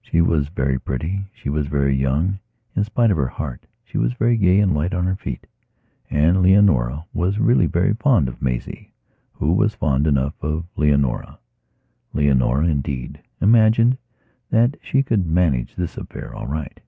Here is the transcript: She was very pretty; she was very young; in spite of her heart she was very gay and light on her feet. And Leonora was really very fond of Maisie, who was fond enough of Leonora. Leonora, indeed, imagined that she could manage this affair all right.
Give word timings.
She 0.00 0.20
was 0.20 0.46
very 0.50 0.78
pretty; 0.78 1.24
she 1.32 1.48
was 1.48 1.66
very 1.66 1.96
young; 1.96 2.38
in 2.76 2.84
spite 2.84 3.10
of 3.10 3.16
her 3.16 3.26
heart 3.26 3.66
she 3.84 3.98
was 3.98 4.12
very 4.12 4.36
gay 4.36 4.60
and 4.60 4.72
light 4.72 4.94
on 4.94 5.04
her 5.04 5.16
feet. 5.16 5.48
And 6.08 6.42
Leonora 6.42 7.06
was 7.12 7.40
really 7.40 7.66
very 7.66 7.92
fond 7.94 8.28
of 8.28 8.40
Maisie, 8.40 8.92
who 9.32 9.52
was 9.52 9.74
fond 9.74 10.06
enough 10.06 10.40
of 10.40 10.64
Leonora. 10.76 11.40
Leonora, 12.12 12.66
indeed, 12.68 13.20
imagined 13.40 13.98
that 14.48 14.76
she 14.80 15.02
could 15.02 15.26
manage 15.26 15.74
this 15.74 15.96
affair 15.96 16.32
all 16.32 16.46
right. 16.46 16.78